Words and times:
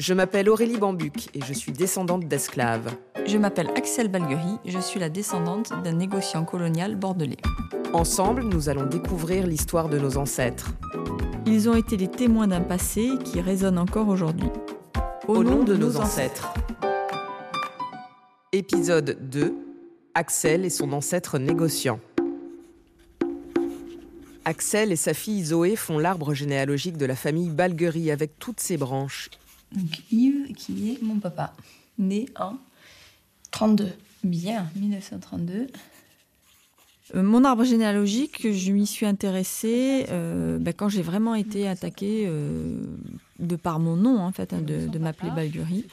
Je 0.00 0.14
m'appelle 0.14 0.48
Aurélie 0.48 0.78
Bambuc 0.78 1.28
et 1.34 1.44
je 1.44 1.52
suis 1.52 1.72
descendante 1.72 2.26
d'esclaves. 2.26 2.96
Je 3.26 3.36
m'appelle 3.36 3.68
Axel 3.76 4.08
Balguerie, 4.08 4.56
je 4.64 4.78
suis 4.78 4.98
la 4.98 5.10
descendante 5.10 5.74
d'un 5.84 5.92
négociant 5.92 6.46
colonial 6.46 6.96
bordelais. 6.96 7.36
Ensemble, 7.92 8.44
nous 8.44 8.70
allons 8.70 8.86
découvrir 8.86 9.46
l'histoire 9.46 9.90
de 9.90 9.98
nos 9.98 10.16
ancêtres. 10.16 10.70
Ils 11.44 11.68
ont 11.68 11.76
été 11.76 11.98
les 11.98 12.08
témoins 12.08 12.46
d'un 12.48 12.62
passé 12.62 13.10
qui 13.26 13.42
résonne 13.42 13.76
encore 13.76 14.08
aujourd'hui. 14.08 14.48
Au, 15.28 15.44
nom, 15.44 15.64
de, 15.64 15.76
nos 15.76 15.98
ancêtres. 15.98 16.54
Épisode 18.52 19.18
2 19.28 19.54
Axel 20.14 20.64
et 20.64 20.70
son 20.70 20.94
ancêtre 20.94 21.38
négociant. 21.38 22.00
Axel 24.46 24.92
et 24.92 24.96
sa 24.96 25.12
fille 25.12 25.44
Zoé 25.44 25.76
font 25.76 25.98
l'arbre 25.98 26.32
généalogique 26.32 26.96
de 26.96 27.04
la 27.04 27.16
famille 27.16 27.50
Balguerie 27.50 28.10
avec 28.10 28.38
toutes 28.38 28.60
ses 28.60 28.78
branches. 28.78 29.28
Donc 29.72 30.02
Yves, 30.10 30.52
qui 30.54 30.92
est 30.92 31.02
mon 31.02 31.18
papa, 31.18 31.54
né 31.98 32.26
en 32.38 32.54
32. 33.50 33.92
Bien, 34.22 34.68
1932. 34.76 35.68
Euh, 37.14 37.22
mon 37.22 37.44
arbre 37.44 37.64
généalogique, 37.64 38.52
je 38.52 38.72
m'y 38.72 38.86
suis 38.86 39.06
intéressée 39.06 40.06
euh, 40.10 40.58
ben, 40.58 40.72
quand 40.74 40.88
j'ai 40.88 41.02
vraiment 41.02 41.34
été 41.34 41.66
attaquée 41.66 42.26
euh, 42.26 42.82
de 43.38 43.56
par 43.56 43.80
mon 43.80 43.96
nom, 43.96 44.18
en 44.20 44.32
fait, 44.32 44.52
hein, 44.52 44.60
de, 44.60 44.86
de 44.86 44.98
m'appeler 44.98 45.30
Balguerie. 45.30 45.86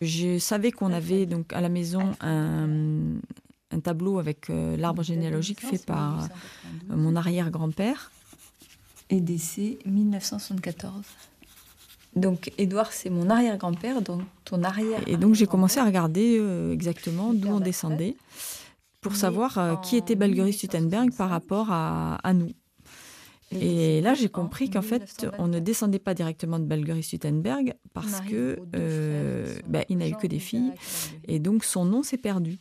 Je 0.00 0.38
savais 0.38 0.72
qu'on 0.72 0.92
avait 0.92 1.26
donc 1.26 1.52
à 1.52 1.60
la 1.60 1.68
maison 1.68 2.14
un, 2.20 2.68
un 3.70 3.80
tableau 3.80 4.18
avec 4.18 4.48
l'arbre 4.48 5.02
généalogique 5.02 5.60
fait 5.60 5.84
par 5.84 6.28
mon 6.88 7.16
arrière-grand-père. 7.16 8.10
Et 9.08 9.20
décès 9.20 9.78
1974. 9.84 11.04
Donc 12.16 12.50
Édouard, 12.58 12.92
c'est 12.92 13.10
mon 13.10 13.30
arrière-grand-père, 13.30 14.02
donc 14.02 14.22
ton 14.44 14.64
arrière. 14.64 15.00
Et 15.06 15.16
donc 15.16 15.34
j'ai 15.34 15.46
commencé 15.46 15.78
à 15.78 15.84
regarder 15.84 16.42
exactement 16.72 17.32
d'où 17.32 17.48
on 17.48 17.60
descendait 17.60 18.16
pour 19.06 19.14
savoir 19.14 19.56
euh, 19.58 19.76
qui 19.76 19.96
était 19.96 20.16
Balguerie 20.16 20.52
Stuttenberg 20.52 21.14
par 21.14 21.30
rapport 21.30 21.68
à, 21.70 22.32
nous. 22.34 22.50
Et 23.52 24.00
là, 24.00 24.14
j'ai 24.14 24.28
compris 24.28 24.68
qu'en 24.68 24.82
fait, 24.82 25.28
on 25.38 25.46
ne 25.46 25.60
descendait 25.60 26.00
pas 26.00 26.12
directement 26.12 26.58
de 26.58 26.64
Balguerie 26.64 27.04
Stuttenberg 27.04 27.74
parce 27.94 28.20
que 28.22 28.58
euh, 28.74 29.60
bah, 29.68 29.84
il 29.88 29.98
n'a 29.98 30.08
eu 30.08 30.16
que 30.16 30.26
des 30.26 30.40
filles, 30.40 30.72
et 31.28 31.38
donc 31.38 31.62
son 31.62 31.84
nom 31.84 32.02
s'est 32.02 32.16
perdu. 32.16 32.58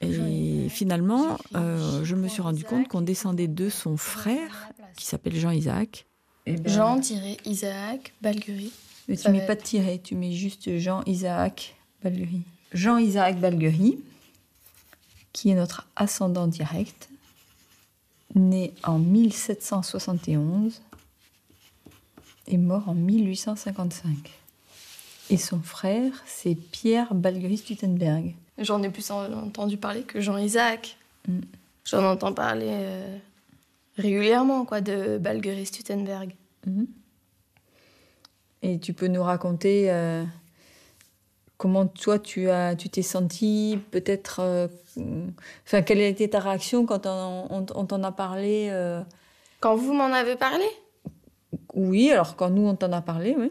Et 0.00 0.68
finalement, 0.68 1.38
euh, 1.54 2.02
je 2.02 2.16
me 2.16 2.26
suis 2.26 2.42
rendu 2.42 2.64
compte 2.64 2.88
qu'on 2.88 3.00
descendait 3.00 3.46
de 3.46 3.68
son 3.68 3.96
frère, 3.96 4.70
qui 4.96 5.06
s'appelle 5.06 5.36
Jean-Isaac. 5.36 6.06
Ben, 6.56 6.68
Jean-Isaac 6.68 8.12
Balguerie. 8.22 8.72
Mais 9.08 9.16
tu 9.16 9.30
mets 9.30 9.46
pas 9.46 9.54
de 9.54 9.62
tiret, 9.62 9.98
tu 10.02 10.14
mets 10.14 10.32
juste 10.32 10.78
Jean-Isaac 10.78 11.76
Balguerie. 12.02 12.42
Jean-Isaac 12.72 13.38
Balguerie 13.40 13.98
qui 15.38 15.50
est 15.50 15.54
notre 15.54 15.86
ascendant 15.94 16.48
direct, 16.48 17.08
né 18.34 18.74
en 18.82 18.98
1771 18.98 20.82
et 22.48 22.56
mort 22.56 22.88
en 22.88 22.94
1855. 22.94 24.32
Et 25.30 25.36
son 25.36 25.60
frère, 25.60 26.12
c'est 26.26 26.56
Pierre 26.56 27.14
Balguerie-Stuttenberg. 27.14 28.34
J'en 28.58 28.82
ai 28.82 28.88
plus 28.88 29.10
entendu 29.12 29.76
parler 29.76 30.02
que 30.02 30.20
Jean-Isaac. 30.20 30.96
Mm. 31.28 31.40
J'en 31.84 32.04
entends 32.04 32.32
parler 32.32 32.70
euh, 32.70 33.18
régulièrement, 33.98 34.64
quoi, 34.64 34.80
de 34.80 35.18
Balguerie-Stuttenberg. 35.18 36.34
Mm. 36.66 36.84
Et 38.62 38.78
tu 38.80 38.92
peux 38.92 39.06
nous 39.06 39.22
raconter 39.22 39.90
euh, 39.90 40.24
Comment 41.58 41.86
toi 41.88 42.20
tu 42.20 42.48
as, 42.50 42.76
tu 42.76 42.88
t'es 42.88 43.02
senti 43.02 43.80
peut-être, 43.90 44.38
euh, 44.40 44.68
enfin 45.66 45.82
quelle 45.82 45.98
a 45.98 46.06
été 46.06 46.30
ta 46.30 46.38
réaction 46.38 46.86
quand 46.86 47.04
on, 47.04 47.64
t'en 47.64 48.02
a 48.04 48.12
parlé 48.12 48.68
euh? 48.70 49.02
Quand 49.58 49.74
vous 49.74 49.92
m'en 49.92 50.12
avez 50.12 50.36
parlé? 50.36 50.64
Oui, 51.74 52.12
alors 52.12 52.36
quand 52.36 52.50
nous 52.50 52.64
on 52.64 52.76
t'en 52.76 52.92
a 52.92 53.02
parlé, 53.02 53.34
oui. 53.36 53.50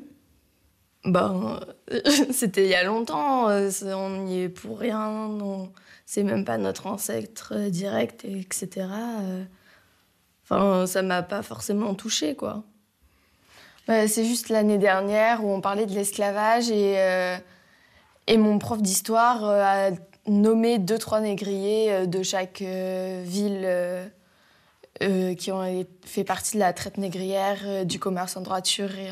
Ben, 1.04 1.60
c'était 2.32 2.64
il 2.64 2.70
y 2.70 2.76
a 2.76 2.84
longtemps. 2.86 3.48
On 3.50 4.24
n'y 4.24 4.44
est 4.44 4.50
pour 4.50 4.80
rien. 4.80 5.30
C'est 6.06 6.24
même 6.24 6.46
pas 6.46 6.58
notre 6.58 6.88
ancêtre 6.88 7.54
direct, 7.70 8.24
etc. 8.24 8.88
Enfin, 10.50 10.88
ça 10.88 11.02
m'a 11.02 11.24
pas 11.24 11.42
forcément 11.42 11.94
touché, 11.94 12.36
quoi. 12.36 12.64
c'est 13.88 14.26
juste 14.26 14.50
l'année 14.50 14.78
dernière 14.78 15.44
où 15.44 15.52
on 15.52 15.62
parlait 15.62 15.86
de 15.86 15.94
l'esclavage 15.94 16.70
et 16.72 16.98
et 18.28 18.38
mon 18.38 18.60
prof 18.60 18.82
d'histoire 18.82 19.46
euh, 19.46 19.64
a 19.64 19.92
nommé 20.28 20.78
deux, 20.78 20.98
trois 20.98 21.22
négriers 21.22 21.92
euh, 21.94 22.06
de 22.06 22.22
chaque 22.22 22.62
euh, 22.62 23.24
ville 23.26 23.68
qui 25.38 25.52
ont 25.52 25.86
fait 26.06 26.24
partie 26.24 26.56
de 26.56 26.60
la 26.60 26.74
traite 26.74 26.98
négrière, 26.98 27.86
du 27.86 28.00
commerce 28.00 28.36
en 28.36 28.42
droiture, 28.42 28.90
et 28.98 29.12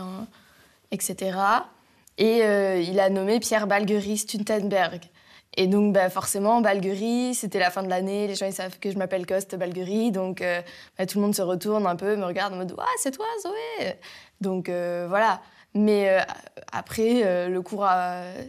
etc. 0.90 1.38
Et 2.18 2.40
il 2.40 3.00
a 3.00 3.10
nommé 3.12 3.40
Pierre 3.40 3.68
Balguerie 3.68 4.18
Stuntenberg. 4.18 5.02
Et 5.58 5.68
donc, 5.68 5.94
bah, 5.94 6.10
forcément, 6.10 6.62
Balguerie, 6.62 7.34
c'était 7.34 7.60
la 7.60 7.72
fin 7.72 7.82
de 7.84 7.90
l'année, 7.90 8.28
les 8.28 8.36
gens 8.36 8.46
ils 8.46 8.54
savent 8.54 8.78
que 8.80 8.92
je 8.92 8.98
m'appelle 8.98 9.26
Coste 9.26 9.56
Balguerie, 9.56 10.12
donc 10.12 10.44
bah, 10.98 11.06
tout 11.06 11.18
le 11.18 11.24
monde 11.24 11.36
se 11.36 11.42
retourne 11.42 11.88
un 11.88 11.96
peu, 11.96 12.18
me 12.18 12.26
regarde 12.26 12.54
en 12.54 12.58
mode 12.58 12.76
Ah, 12.78 12.86
c'est 12.98 13.12
toi, 13.12 13.26
Zoé 13.42 13.96
Donc 14.42 14.70
voilà. 14.70 15.42
Mais 15.76 16.10
euh, 16.10 16.22
après, 16.72 17.26
euh, 17.26 17.50
le 17.50 17.62
cours 17.62 17.86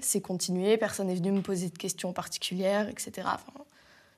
s'est 0.00 0.20
continué, 0.20 0.78
personne 0.78 1.08
n'est 1.08 1.16
venu 1.16 1.32
me 1.32 1.42
poser 1.42 1.68
de 1.68 1.76
questions 1.76 2.12
particulières, 2.12 2.88
etc. 2.88 3.28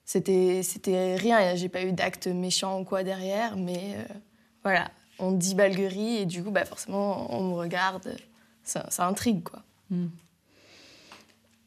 C'était, 0.05 0.63
c'était 0.63 1.17
rien, 1.17 1.55
j'ai 1.57 1.71
pas 1.71 1.83
eu 1.83 1.93
d'acte 1.93 2.27
méchant 2.27 2.81
ou 2.81 2.85
quoi 2.85 3.03
derrière, 3.03 3.57
mais 3.57 3.95
euh, 3.97 4.15
voilà, 4.63 4.91
on 5.19 5.33
dit 5.33 5.55
balguerie 5.55 6.19
et 6.19 6.27
du 6.27 6.45
coup, 6.45 6.51
bah, 6.51 6.67
forcément, 6.67 7.35
on 7.35 7.49
me 7.49 7.55
regarde, 7.55 8.15
ça, 8.63 8.87
intrigue 8.99 9.43
quoi. 9.43 9.63
Hmm. 9.91 10.09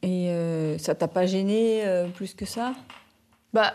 Et 0.02 0.34
ça 0.78 0.94
t'a 0.94 1.08
pas 1.08 1.26
gêné 1.26 1.84
plus 2.14 2.34
que 2.34 2.44
ça? 2.44 2.72
Bah, 3.52 3.72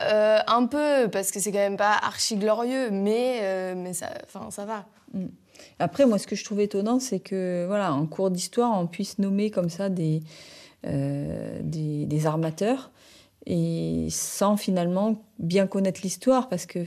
un 0.47 0.65
peu, 0.65 1.07
parce 1.09 1.31
que 1.31 1.39
c'est 1.39 1.51
quand 1.51 1.57
même 1.59 1.77
pas 1.77 1.93
archi 1.93 2.35
glorieux, 2.35 2.89
mais, 2.91 3.73
mais 3.75 3.93
ça, 3.93 4.09
ça 4.49 4.65
va. 4.65 4.85
Hmm. 5.13 5.27
Après, 5.79 6.05
moi, 6.05 6.17
ce 6.17 6.27
que 6.27 6.35
je 6.35 6.43
trouve 6.43 6.59
étonnant, 6.59 6.99
c'est 6.99 7.19
que, 7.19 7.65
voilà, 7.67 7.93
en 7.93 8.05
cours 8.05 8.31
d'histoire, 8.31 8.77
on 8.77 8.87
puisse 8.87 9.19
nommer 9.19 9.51
comme 9.51 9.69
ça 9.69 9.89
des, 9.89 10.21
euh, 10.85 11.59
des, 11.63 12.25
armateurs 12.25 12.91
et 13.49 14.07
sans 14.09 14.57
finalement 14.57 15.23
bien 15.39 15.67
connaître 15.67 16.01
l'histoire, 16.03 16.49
parce 16.49 16.65
que 16.65 16.79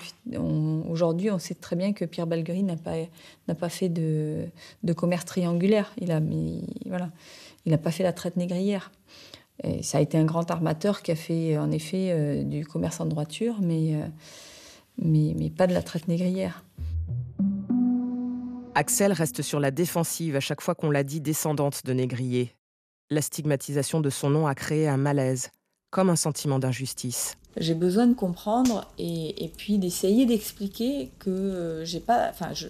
aujourd'hui, 0.86 1.30
on 1.30 1.38
sait 1.38 1.54
très 1.54 1.74
bien 1.74 1.94
que 1.94 2.04
Pierre 2.04 2.26
Balguerie 2.26 2.62
n'a 2.62 2.76
pas, 2.76 2.96
n'a 3.48 3.54
pas 3.54 3.70
fait 3.70 3.88
de, 3.88 4.44
de, 4.82 4.92
commerce 4.92 5.24
triangulaire. 5.24 5.90
Il 5.98 6.12
a, 6.12 6.20
voilà, 6.84 7.10
il 7.64 7.72
n'a 7.72 7.78
pas 7.78 7.90
fait 7.90 8.02
la 8.02 8.12
traite 8.12 8.36
négrière. 8.36 8.92
Ça 9.80 9.98
a 9.98 10.00
été 10.02 10.18
un 10.18 10.24
grand 10.24 10.50
armateur 10.50 11.00
qui 11.00 11.10
a 11.10 11.16
fait 11.16 11.56
en 11.56 11.70
effet 11.70 12.10
euh, 12.10 12.44
du 12.44 12.66
commerce 12.66 13.00
en 13.00 13.06
droiture, 13.06 13.56
mais, 13.62 13.94
euh, 13.94 14.06
mais, 14.98 15.34
mais 15.38 15.48
pas 15.48 15.66
de 15.66 15.72
la 15.72 15.82
traite 15.82 16.08
négrière. 16.08 16.62
Axel 18.74 19.12
reste 19.12 19.40
sur 19.40 19.60
la 19.60 19.70
défensive 19.70 20.36
à 20.36 20.40
chaque 20.40 20.60
fois 20.60 20.74
qu'on 20.74 20.90
l'a 20.90 21.04
dit 21.04 21.22
descendante 21.22 21.86
de 21.86 21.92
négrier. 21.94 22.54
La 23.10 23.22
stigmatisation 23.22 24.00
de 24.00 24.10
son 24.10 24.30
nom 24.30 24.46
a 24.46 24.54
créé 24.54 24.88
un 24.88 24.96
malaise, 24.96 25.50
comme 25.90 26.10
un 26.10 26.16
sentiment 26.16 26.58
d'injustice. 26.58 27.36
J'ai 27.56 27.74
besoin 27.74 28.06
de 28.06 28.14
comprendre 28.14 28.86
et, 28.98 29.50
puis 29.56 29.78
d'essayer 29.78 30.24
d'expliquer 30.24 31.10
que 31.18 31.30
euh, 31.30 31.84
j'ai 31.84 31.98
pas, 31.98 32.28
enfin, 32.30 32.50
je, 32.54 32.68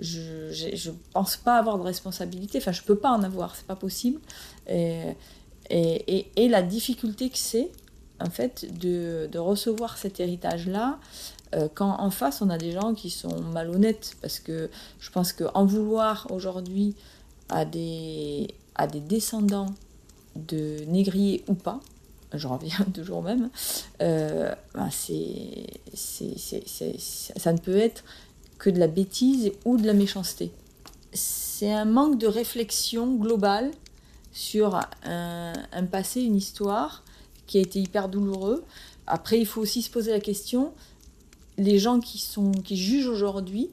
je, 0.00 0.90
pense 1.12 1.36
pas 1.36 1.58
avoir 1.58 1.76
de 1.76 1.82
responsabilité, 1.82 2.58
enfin, 2.58 2.72
je 2.72 2.82
peux 2.82 2.96
pas 2.96 3.10
en 3.10 3.22
avoir, 3.22 3.54
c'est 3.54 3.66
pas 3.66 3.76
possible. 3.76 4.20
Et, 4.68 5.14
et, 5.70 6.48
la 6.48 6.62
difficulté 6.62 7.28
que 7.28 7.38
c'est, 7.38 7.70
en 8.20 8.30
fait, 8.30 8.66
de, 8.78 9.28
de 9.30 9.38
recevoir 9.38 9.98
cet 9.98 10.18
héritage-là, 10.20 10.98
euh, 11.54 11.68
quand 11.72 12.00
en 12.00 12.10
face 12.10 12.40
on 12.40 12.48
a 12.48 12.56
des 12.56 12.72
gens 12.72 12.94
qui 12.94 13.10
sont 13.10 13.42
malhonnêtes, 13.42 14.16
parce 14.22 14.38
que 14.40 14.70
je 14.98 15.10
pense 15.10 15.32
qu'en 15.32 15.66
vouloir 15.66 16.26
aujourd'hui 16.30 16.94
à 17.48 17.64
des, 17.64 18.54
à 18.74 18.86
des 18.86 19.00
descendants 19.00 19.74
de 20.36 20.84
négriers 20.86 21.44
ou 21.48 21.54
pas, 21.54 21.80
je 22.38 22.46
reviens 22.46 22.84
toujours 22.94 23.22
même, 23.22 23.50
euh, 24.00 24.54
ben 24.74 24.88
c'est, 24.90 25.66
ça 25.94 27.52
ne 27.52 27.58
peut 27.58 27.76
être 27.76 28.04
que 28.58 28.70
de 28.70 28.78
la 28.78 28.86
bêtise 28.88 29.52
ou 29.64 29.76
de 29.76 29.86
la 29.86 29.92
méchanceté. 29.92 30.52
C'est 31.12 31.72
un 31.72 31.84
manque 31.84 32.18
de 32.18 32.26
réflexion 32.26 33.14
globale 33.16 33.70
sur 34.32 34.76
un, 35.04 35.52
un, 35.72 35.84
passé, 35.84 36.22
une 36.22 36.36
histoire 36.36 37.04
qui 37.46 37.58
a 37.58 37.60
été 37.60 37.80
hyper 37.80 38.08
douloureux. 38.08 38.64
Après, 39.06 39.38
il 39.38 39.46
faut 39.46 39.60
aussi 39.60 39.82
se 39.82 39.90
poser 39.90 40.10
la 40.10 40.20
question, 40.20 40.72
les 41.58 41.78
gens 41.78 42.00
qui, 42.00 42.18
sont, 42.18 42.52
qui 42.52 42.76
jugent 42.76 43.08
aujourd'hui, 43.08 43.70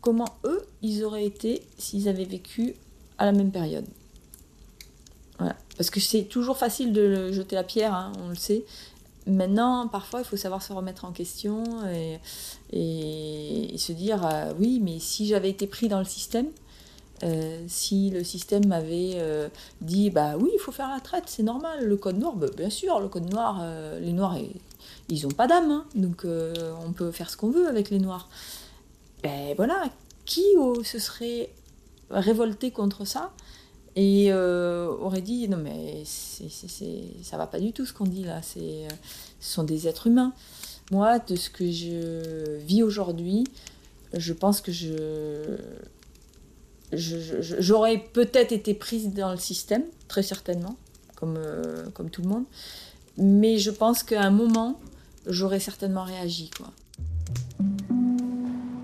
comment 0.00 0.28
eux, 0.44 0.62
ils 0.82 1.02
auraient 1.02 1.24
été 1.24 1.62
s'ils 1.78 2.08
avaient 2.08 2.24
vécu 2.24 2.74
à 3.18 3.24
la 3.24 3.32
même 3.32 3.50
période? 3.50 3.86
Parce 5.76 5.90
que 5.90 6.00
c'est 6.00 6.24
toujours 6.24 6.56
facile 6.56 6.92
de 6.92 7.32
jeter 7.32 7.54
la 7.56 7.64
pierre, 7.64 7.94
hein, 7.94 8.12
on 8.24 8.28
le 8.28 8.34
sait. 8.34 8.64
Maintenant, 9.26 9.88
parfois, 9.88 10.20
il 10.20 10.24
faut 10.24 10.36
savoir 10.36 10.62
se 10.62 10.72
remettre 10.72 11.04
en 11.04 11.10
question 11.10 11.64
et, 12.72 13.76
se 13.76 13.92
dire 13.92 14.24
euh, 14.24 14.52
oui, 14.58 14.80
mais 14.82 14.98
si 15.00 15.26
j'avais 15.26 15.50
été 15.50 15.66
pris 15.66 15.88
dans 15.88 15.98
le 15.98 16.04
système, 16.04 16.46
euh, 17.24 17.64
si 17.66 18.10
le 18.10 18.22
système 18.22 18.66
m'avait 18.66 19.14
euh, 19.16 19.48
dit 19.80 20.10
bah 20.10 20.36
oui, 20.38 20.50
il 20.54 20.60
faut 20.60 20.70
faire 20.70 20.88
la 20.88 21.00
traite, 21.00 21.24
c'est 21.26 21.42
normal, 21.42 21.84
le 21.84 21.96
code 21.96 22.18
noir, 22.18 22.36
bah, 22.36 22.46
bien 22.56 22.70
sûr, 22.70 23.00
le 23.00 23.08
code 23.08 23.30
noir, 23.30 23.64
les 24.00 24.12
noirs, 24.12 24.36
ils 25.08 25.22
n'ont 25.24 25.34
pas 25.34 25.48
d'âme, 25.48 25.70
hein, 25.70 25.84
donc 25.96 26.24
on 26.24 26.92
peut 26.92 27.10
faire 27.10 27.28
ce 27.28 27.36
qu'on 27.36 27.50
veut 27.50 27.68
avec 27.68 27.90
les 27.90 27.98
noirs. 27.98 28.28
Ben 29.22 29.54
voilà, 29.56 29.84
qui 30.24 30.44
se 30.84 30.98
serait 31.00 31.50
révolté 32.10 32.70
contre 32.70 33.04
ça 33.04 33.32
et 33.96 34.30
euh, 34.30 34.88
aurait 35.00 35.22
dit 35.22 35.48
non 35.48 35.56
mais 35.56 36.02
c'est, 36.04 36.50
c'est, 36.50 37.02
ça 37.22 37.38
va 37.38 37.46
pas 37.46 37.58
du 37.58 37.72
tout 37.72 37.86
ce 37.86 37.94
qu'on 37.94 38.04
dit 38.04 38.24
là, 38.24 38.42
c'est, 38.42 38.60
euh, 38.60 38.88
ce 39.40 39.54
sont 39.54 39.64
des 39.64 39.88
êtres 39.88 40.06
humains. 40.06 40.32
Moi, 40.92 41.18
de 41.18 41.34
ce 41.34 41.50
que 41.50 41.68
je 41.68 42.58
vis 42.58 42.84
aujourd'hui, 42.84 43.44
je 44.12 44.32
pense 44.32 44.60
que 44.60 44.70
je, 44.70 45.56
j'aurais 46.92 47.98
peut-être 47.98 48.52
été 48.52 48.72
prise 48.74 49.12
dans 49.12 49.32
le 49.32 49.38
système, 49.38 49.82
très 50.06 50.22
certainement, 50.22 50.76
comme, 51.16 51.36
euh, 51.38 51.88
comme 51.90 52.10
tout 52.10 52.22
le 52.22 52.28
monde, 52.28 52.44
mais 53.16 53.58
je 53.58 53.70
pense 53.72 54.04
qu'à 54.04 54.22
un 54.22 54.30
moment, 54.30 54.78
j'aurais 55.26 55.58
certainement 55.58 56.04
réagi. 56.04 56.50
Quoi. 56.56 56.70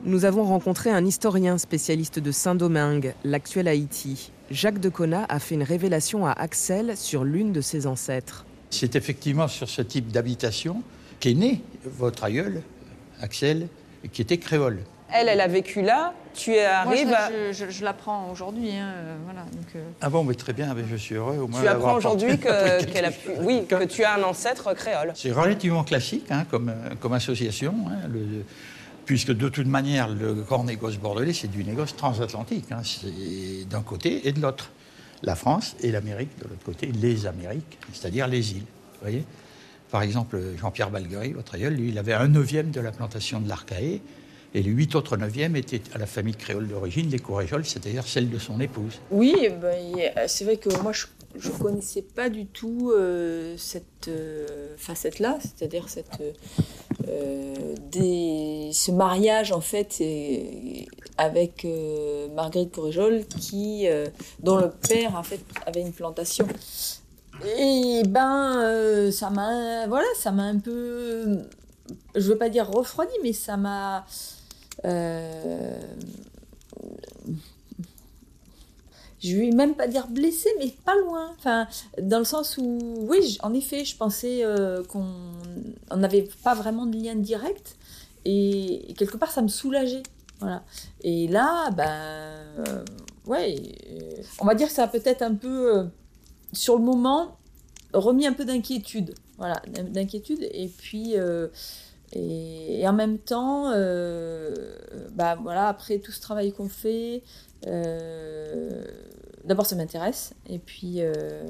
Nous 0.04 0.24
avons 0.24 0.42
rencontré 0.42 0.90
un 0.90 1.04
historien 1.04 1.58
spécialiste 1.58 2.18
de 2.18 2.32
Saint-Domingue, 2.32 3.14
l'actuel 3.22 3.68
Haïti. 3.68 4.32
Jacques 4.50 4.80
Decona 4.80 5.26
a 5.28 5.38
fait 5.38 5.54
une 5.54 5.62
révélation 5.62 6.26
à 6.26 6.32
Axel 6.32 6.96
sur 6.96 7.22
l'une 7.22 7.52
de 7.52 7.60
ses 7.60 7.86
ancêtres. 7.86 8.44
C'est 8.70 8.96
effectivement 8.96 9.46
sur 9.46 9.68
ce 9.68 9.80
type 9.80 10.08
d'habitation 10.08 10.82
qu'est 11.20 11.34
né 11.34 11.60
votre 11.84 12.24
aïeul, 12.24 12.62
Axel, 13.20 13.68
qui 14.12 14.22
était 14.22 14.38
créole. 14.38 14.80
Elle, 15.14 15.28
elle 15.28 15.40
a 15.40 15.46
vécu 15.46 15.82
là. 15.82 16.14
Tu 16.34 16.58
arrives 16.58 17.06
Moi, 17.06 17.18
je, 17.52 17.70
je, 17.70 17.84
l'apprends 17.84 18.28
aujourd'hui. 18.32 18.70
Hein, 18.70 18.92
euh, 18.96 19.16
voilà, 19.24 19.44
euh. 19.76 19.84
Ah 20.00 20.10
bon, 20.10 20.24
mais 20.24 20.34
très 20.34 20.52
bien, 20.52 20.74
je 20.90 20.96
suis 20.96 21.14
heureux. 21.14 21.38
Au 21.38 21.46
moins 21.46 21.60
tu 21.60 21.68
apprends 21.68 21.94
aujourd'hui 21.94 22.38
que, 22.40 22.84
qu'elle 22.86 23.04
a 23.04 23.12
pu... 23.12 23.30
oui, 23.42 23.66
que 23.68 23.84
tu 23.84 24.02
as 24.02 24.16
un 24.16 24.22
ancêtre 24.24 24.74
créole. 24.74 25.12
C'est 25.14 25.30
relativement 25.30 25.84
classique 25.84 26.26
hein, 26.30 26.44
comme, 26.50 26.70
euh, 26.70 26.94
comme 26.98 27.12
association. 27.12 27.74
Hein, 27.88 28.08
le, 28.10 28.44
puisque 29.12 29.32
de 29.32 29.50
toute 29.50 29.66
manière, 29.66 30.08
le 30.08 30.32
grand 30.32 30.64
négoce 30.64 30.96
bordelais, 30.96 31.34
c'est 31.34 31.50
du 31.50 31.64
négoce 31.64 31.94
transatlantique. 31.94 32.72
Hein. 32.72 32.80
c'est 32.82 33.68
d'un 33.68 33.82
côté 33.82 34.26
et 34.26 34.32
de 34.32 34.40
l'autre. 34.40 34.70
La 35.22 35.36
France 35.36 35.76
et 35.82 35.92
l'Amérique, 35.92 36.30
de 36.38 36.44
l'autre 36.44 36.64
côté, 36.64 36.86
les 36.86 37.26
Amériques, 37.26 37.78
c'est-à-dire 37.92 38.26
les 38.26 38.52
îles. 38.52 38.64
voyez 39.02 39.22
Par 39.90 40.00
exemple, 40.00 40.40
Jean-Pierre 40.58 40.90
Balguerie, 40.90 41.34
votre 41.34 41.56
aïeul, 41.56 41.74
lui, 41.74 41.90
il 41.90 41.98
avait 41.98 42.14
un 42.14 42.26
neuvième 42.26 42.70
de 42.70 42.80
la 42.80 42.90
plantation 42.90 43.38
de 43.38 43.50
l'Arcaé, 43.50 44.00
et 44.54 44.62
les 44.62 44.70
huit 44.70 44.94
autres 44.94 45.18
neuvièmes 45.18 45.56
étaient 45.56 45.82
à 45.94 45.98
la 45.98 46.06
famille 46.06 46.34
créole 46.34 46.66
d'origine, 46.66 47.10
les 47.10 47.18
Courréjols, 47.18 47.66
c'est-à-dire 47.66 48.06
celle 48.06 48.30
de 48.30 48.38
son 48.38 48.60
épouse. 48.60 48.98
Oui, 49.10 49.34
ben, 49.60 49.76
c'est 50.26 50.44
vrai 50.46 50.56
que 50.56 50.70
moi, 50.82 50.92
je 50.92 51.04
je 51.34 51.48
ne 51.48 51.54
connaissais 51.54 52.02
pas 52.02 52.28
du 52.28 52.46
tout 52.46 52.92
euh, 52.94 53.56
cette 53.56 54.08
euh, 54.08 54.74
facette-là, 54.76 55.38
c'est-à-dire 55.40 55.88
cette, 55.88 56.20
euh, 56.20 56.32
des, 57.90 58.70
ce 58.72 58.90
mariage 58.90 59.52
en 59.52 59.60
fait 59.60 60.02
avec 61.18 61.66
Marguerite 62.34 62.72
Correjol, 62.72 63.24
qui, 63.26 63.86
dont 64.40 64.56
le 64.56 64.70
père 64.70 65.16
en 65.16 65.22
fait 65.22 65.40
avait 65.66 65.82
une 65.82 65.92
plantation. 65.92 66.46
Et 67.58 68.02
ben, 68.06 69.10
ça 69.10 69.30
m'a, 69.30 69.86
voilà, 69.86 70.06
ça 70.16 70.30
m'a 70.32 70.44
un 70.44 70.58
peu, 70.58 71.38
je 72.14 72.28
veux 72.28 72.38
pas 72.38 72.48
dire 72.48 72.70
refroidi, 72.70 73.14
mais 73.22 73.32
ça 73.32 73.56
m'a 73.56 74.04
je 79.22 79.36
vais 79.36 79.50
même 79.50 79.74
pas 79.74 79.86
dire 79.86 80.08
blessé, 80.08 80.50
mais 80.58 80.74
pas 80.84 80.96
loin. 80.96 81.30
Enfin, 81.38 81.68
dans 82.00 82.18
le 82.18 82.24
sens 82.24 82.58
où, 82.58 82.78
oui, 83.08 83.38
en 83.42 83.54
effet, 83.54 83.84
je 83.84 83.96
pensais 83.96 84.40
euh, 84.42 84.82
qu'on 84.84 85.06
n'avait 85.96 86.28
pas 86.42 86.54
vraiment 86.54 86.86
de 86.86 86.96
lien 86.96 87.14
direct. 87.14 87.76
Et, 88.24 88.94
quelque 88.96 89.16
part, 89.16 89.30
ça 89.30 89.42
me 89.42 89.48
soulageait. 89.48 90.02
Voilà. 90.40 90.62
Et 91.02 91.28
là, 91.28 91.70
ben, 91.70 91.88
euh, 91.88 92.84
ouais, 93.26 93.56
euh, 93.90 94.22
on 94.40 94.44
va 94.44 94.54
dire 94.54 94.68
que 94.68 94.74
ça 94.74 94.84
a 94.84 94.88
peut-être 94.88 95.22
un 95.22 95.34
peu, 95.34 95.86
sur 96.52 96.76
le 96.76 96.82
moment, 96.82 97.36
remis 97.92 98.26
un 98.26 98.32
peu 98.32 98.44
d'inquiétude. 98.44 99.14
Voilà, 99.38 99.60
d'inquiétude. 99.68 100.48
Et 100.52 100.68
puis. 100.68 101.14
Et, 102.14 102.86
en 102.86 102.92
même 102.92 103.18
temps, 103.18 103.70
bah 105.14 105.36
voilà, 105.40 105.68
après 105.68 105.98
tout 105.98 106.12
ce 106.12 106.20
travail 106.20 106.52
qu'on 106.52 106.68
fait, 106.68 107.22
euh, 107.66 108.84
d'abord, 109.44 109.66
ça 109.66 109.76
m'intéresse, 109.76 110.34
et 110.48 110.58
puis, 110.58 110.96
euh, 110.98 111.46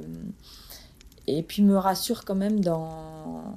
et 1.27 1.43
puis 1.43 1.63
me 1.63 1.77
rassure 1.77 2.25
quand 2.25 2.35
même 2.35 2.61
dans, 2.61 3.55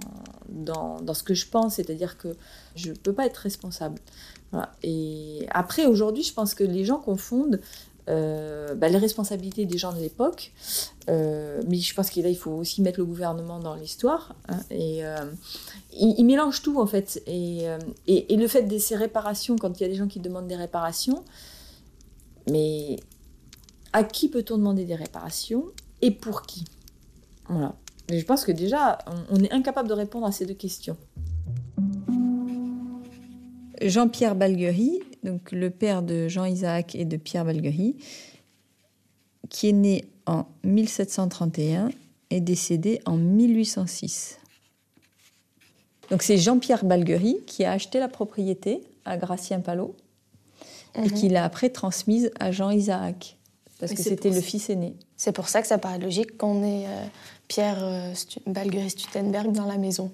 dans, 0.55 1.13
ce 1.13 1.23
que 1.23 1.33
je 1.33 1.47
pense, 1.47 1.75
c'est-à-dire 1.75 2.17
que 2.17 2.35
je 2.75 2.89
ne 2.89 2.95
peux 2.95 3.13
pas 3.13 3.25
être 3.25 3.37
responsable. 3.37 3.99
Et 4.83 5.45
après, 5.51 5.85
aujourd'hui, 5.85 6.23
je 6.23 6.33
pense 6.33 6.53
que 6.53 6.63
les 6.63 6.85
gens 6.85 6.97
confondent 6.97 7.59
euh, 8.07 8.75
bah, 8.75 8.87
les 8.87 8.97
responsabilités 8.97 9.65
des 9.65 9.77
gens 9.77 9.91
de 9.91 9.99
l'époque, 9.99 10.53
mais 11.07 11.77
je 11.77 11.93
pense 11.93 12.09
qu'il 12.09 12.25
il 12.25 12.37
faut 12.37 12.51
aussi 12.51 12.81
mettre 12.81 12.99
le 12.99 13.05
gouvernement 13.05 13.59
dans 13.59 13.75
l'histoire. 13.75 14.35
Hein, 14.47 14.59
et 14.71 15.01
ils 15.91 16.15
il 16.17 16.25
mélangent 16.25 16.61
tout 16.61 16.79
en 16.79 16.85
fait. 16.85 17.21
Et, 17.27 17.67
le 18.07 18.47
fait 18.47 18.63
de 18.63 18.77
ces 18.77 18.95
réparations, 18.95 19.57
quand 19.57 19.79
il 19.79 19.83
y 19.83 19.85
a 19.85 19.89
des 19.89 19.95
gens 19.95 20.07
qui 20.07 20.19
demandent 20.19 20.47
des 20.47 20.55
réparations, 20.55 21.23
mais 22.49 22.97
à 23.93 24.03
qui 24.03 24.29
peut-on 24.29 24.57
demander 24.57 24.85
des 24.85 24.95
réparations 24.95 25.65
et 26.01 26.11
pour 26.11 26.43
qui? 26.43 26.65
Voilà. 27.47 27.75
Je 28.09 28.23
pense 28.23 28.45
que 28.45 28.51
déjà, 28.51 28.99
on, 29.29 29.43
est 29.43 29.51
incapable 29.51 29.89
de 29.89 29.93
répondre 29.93 30.25
à 30.25 30.31
ces 30.31 30.45
deux 30.45 30.53
questions. 30.53 30.97
Jean-Pierre 33.81 34.35
Balguerie, 34.35 34.99
donc 35.23 35.51
le 35.51 35.69
père 35.69 36.01
de 36.01 36.27
Jean-Isaac 36.27 36.95
et 36.95 37.05
de 37.05 37.17
Pierre 37.17 37.45
Balguerie, 37.45 37.97
qui 39.49 39.69
est 39.69 39.73
né 39.73 40.05
en 40.25 40.45
1731 40.63 41.89
et 42.29 42.41
décédé 42.41 43.01
en 43.05 43.17
1806. 43.17 44.39
Donc 46.09 46.21
c'est 46.21 46.37
Jean-Pierre 46.37 46.85
Balguerie 46.85 47.39
qui 47.45 47.63
a 47.63 47.71
acheté 47.71 47.99
la 47.99 48.07
propriété 48.07 48.81
à 49.05 49.17
Gracien 49.17 49.59
Palot 49.59 49.95
et 50.95 51.01
mhm. 51.01 51.11
qu'il 51.11 51.35
a 51.35 51.43
après 51.43 51.69
transmise 51.69 52.31
à 52.39 52.51
Jean 52.51 52.69
Isaac, 52.69 53.37
parce 53.79 53.93
que 53.93 54.01
c'était 54.01 54.29
le 54.29 54.41
fils 54.41 54.69
aîné. 54.69 54.95
C'est 55.17 55.31
pour 55.31 55.49
ça 55.49 55.61
que 55.61 55.67
ça 55.67 55.77
paraît 55.77 55.99
logique 55.99 56.37
qu'on 56.37 56.63
ait 56.63 56.85
euh, 56.85 57.05
Pierre 57.47 57.79
euh, 57.81 58.13
Balguerie-Stutenberg 58.47 59.51
dans 59.51 59.65
la 59.65 59.77
maison, 59.77 60.11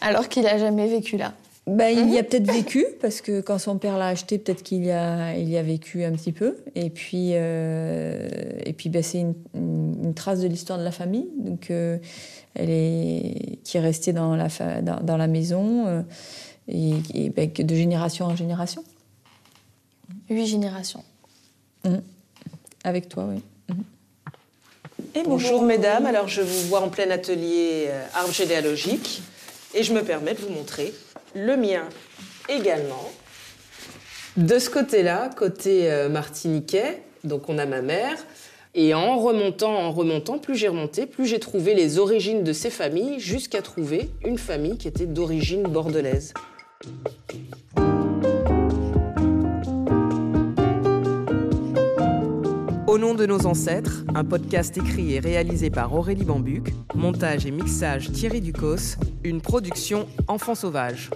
alors 0.00 0.28
qu'il 0.28 0.44
n'a 0.44 0.58
jamais 0.58 0.86
vécu 0.86 1.16
là. 1.16 1.34
Ben, 1.66 1.88
Il 1.88 2.12
y 2.12 2.18
a 2.18 2.22
mhm. 2.22 2.28
peut-être 2.28 2.52
vécu, 2.52 2.84
parce 3.00 3.22
que 3.22 3.40
quand 3.40 3.58
son 3.58 3.78
père 3.78 3.96
l'a 3.96 4.08
acheté, 4.08 4.38
peut-être 4.38 4.62
qu'il 4.62 4.84
y 4.84 4.90
a, 4.90 5.34
il 5.36 5.48
y 5.48 5.56
a 5.56 5.62
vécu 5.62 6.04
un 6.04 6.12
petit 6.12 6.32
peu. 6.32 6.58
Et 6.74 6.90
puis, 6.90 7.30
euh, 7.32 8.28
et 8.64 8.74
puis 8.74 8.90
ben, 8.90 9.02
c'est 9.02 9.24
une, 9.54 10.12
trace 10.14 10.40
de 10.40 10.46
l'histoire 10.46 10.78
de 10.78 10.84
la 10.84 10.92
famille, 10.92 11.26
donc, 11.38 11.70
elle 11.70 12.70
est, 12.70 13.58
qui 13.64 13.78
est 13.78 13.80
restée 13.80 14.12
dans 14.12 14.36
la, 14.36 14.48
dans, 14.82 15.00
dans 15.00 15.16
la 15.16 15.26
maison, 15.26 16.04
et, 16.68 16.92
et 17.14 17.30
ben, 17.30 17.50
de 17.50 17.74
génération 17.74 18.26
en 18.26 18.36
génération. 18.36 18.84
Huit 20.28 20.46
générations. 20.46 21.02
Mmh. 21.84 21.96
Avec 22.84 23.08
toi, 23.08 23.26
oui. 23.28 23.42
Mmh. 23.68 23.82
Et 25.14 25.22
bonjour 25.22 25.62
mesdames, 25.62 26.06
alors 26.06 26.28
je 26.28 26.42
vous 26.42 26.68
vois 26.68 26.80
en 26.80 26.88
plein 26.88 27.10
atelier 27.10 27.86
euh, 27.88 28.04
arbre 28.14 28.32
généalogique 28.32 29.22
et 29.74 29.82
je 29.82 29.92
me 29.92 30.02
permets 30.02 30.34
de 30.34 30.40
vous 30.40 30.52
montrer 30.52 30.92
le 31.34 31.56
mien 31.56 31.84
également. 32.48 33.10
De 34.36 34.58
ce 34.58 34.70
côté-là, 34.70 35.30
côté 35.36 35.90
euh, 35.90 36.08
martiniquais, 36.08 37.02
donc 37.22 37.48
on 37.48 37.58
a 37.58 37.66
ma 37.66 37.82
mère, 37.82 38.16
et 38.74 38.92
en 38.92 39.18
remontant, 39.18 39.72
en 39.72 39.92
remontant, 39.92 40.38
plus 40.38 40.56
j'ai 40.56 40.66
remonté, 40.66 41.06
plus 41.06 41.26
j'ai 41.26 41.38
trouvé 41.38 41.74
les 41.74 41.98
origines 41.98 42.42
de 42.42 42.52
ces 42.52 42.70
familles, 42.70 43.20
jusqu'à 43.20 43.62
trouver 43.62 44.10
une 44.24 44.38
famille 44.38 44.76
qui 44.76 44.88
était 44.88 45.06
d'origine 45.06 45.62
bordelaise. 45.62 46.34
Au 52.94 52.98
nom 52.98 53.16
de 53.16 53.26
nos 53.26 53.44
ancêtres, 53.44 54.04
un 54.14 54.22
podcast 54.22 54.78
écrit 54.78 55.14
et 55.14 55.18
réalisé 55.18 55.68
par 55.68 55.92
Aurélie 55.92 56.24
Bambuc, 56.24 56.72
montage 56.94 57.44
et 57.44 57.50
mixage 57.50 58.12
Thierry 58.12 58.40
Ducos, 58.40 58.98
une 59.24 59.40
production 59.40 60.06
Enfants 60.28 60.54
sauvages. 60.54 61.10